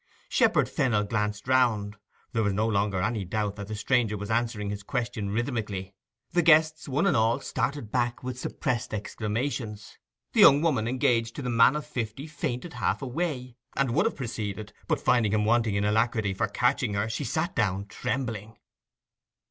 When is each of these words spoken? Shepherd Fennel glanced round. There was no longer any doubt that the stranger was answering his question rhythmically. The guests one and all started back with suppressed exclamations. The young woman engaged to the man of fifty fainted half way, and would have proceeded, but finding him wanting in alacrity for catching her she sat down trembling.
Shepherd 0.29 0.67
Fennel 0.67 1.03
glanced 1.03 1.47
round. 1.47 1.95
There 2.31 2.41
was 2.41 2.53
no 2.53 2.67
longer 2.67 3.03
any 3.03 3.23
doubt 3.23 3.55
that 3.57 3.67
the 3.67 3.75
stranger 3.75 4.17
was 4.17 4.31
answering 4.31 4.71
his 4.71 4.81
question 4.81 5.29
rhythmically. 5.29 5.93
The 6.31 6.41
guests 6.41 6.89
one 6.89 7.05
and 7.05 7.15
all 7.15 7.39
started 7.39 7.91
back 7.91 8.23
with 8.23 8.39
suppressed 8.39 8.95
exclamations. 8.95 9.99
The 10.33 10.39
young 10.39 10.63
woman 10.63 10.87
engaged 10.87 11.35
to 11.35 11.43
the 11.43 11.51
man 11.51 11.75
of 11.75 11.85
fifty 11.85 12.25
fainted 12.25 12.73
half 12.73 13.03
way, 13.03 13.57
and 13.77 13.91
would 13.93 14.07
have 14.07 14.15
proceeded, 14.15 14.73
but 14.87 14.99
finding 14.99 15.33
him 15.33 15.45
wanting 15.45 15.75
in 15.75 15.85
alacrity 15.85 16.33
for 16.33 16.47
catching 16.47 16.95
her 16.95 17.07
she 17.07 17.23
sat 17.23 17.55
down 17.55 17.85
trembling. 17.85 18.57